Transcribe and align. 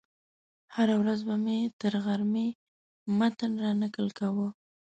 هره 0.75 0.95
ورځ 1.01 1.19
به 1.27 1.35
مې 1.43 1.57
تر 1.81 1.93
غرمې 2.05 2.47
متن 3.17 3.51
رانقل 3.63 4.07
کاوه. 4.19 4.47